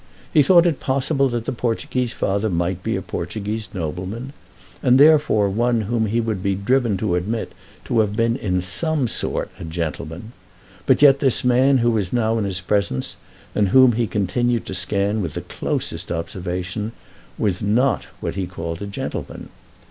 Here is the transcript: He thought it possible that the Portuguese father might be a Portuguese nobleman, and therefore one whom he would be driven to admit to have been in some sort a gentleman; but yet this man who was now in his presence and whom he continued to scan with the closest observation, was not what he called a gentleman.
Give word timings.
He 0.33 0.41
thought 0.41 0.65
it 0.65 0.79
possible 0.79 1.29
that 1.29 1.45
the 1.45 1.51
Portuguese 1.51 2.11
father 2.11 2.49
might 2.49 2.81
be 2.81 2.95
a 2.95 3.03
Portuguese 3.03 3.69
nobleman, 3.71 4.33
and 4.81 4.99
therefore 4.99 5.47
one 5.47 5.81
whom 5.81 6.07
he 6.07 6.19
would 6.19 6.41
be 6.41 6.55
driven 6.55 6.97
to 6.97 7.13
admit 7.13 7.51
to 7.85 7.99
have 7.99 8.15
been 8.15 8.35
in 8.35 8.61
some 8.61 9.07
sort 9.07 9.51
a 9.59 9.63
gentleman; 9.63 10.31
but 10.87 11.03
yet 11.03 11.19
this 11.19 11.43
man 11.43 11.77
who 11.77 11.91
was 11.91 12.11
now 12.11 12.39
in 12.39 12.45
his 12.45 12.61
presence 12.61 13.15
and 13.53 13.69
whom 13.69 13.91
he 13.91 14.07
continued 14.07 14.65
to 14.65 14.73
scan 14.73 15.21
with 15.21 15.35
the 15.35 15.41
closest 15.41 16.11
observation, 16.11 16.93
was 17.37 17.61
not 17.61 18.05
what 18.21 18.33
he 18.33 18.47
called 18.47 18.81
a 18.81 18.87
gentleman. 18.87 19.49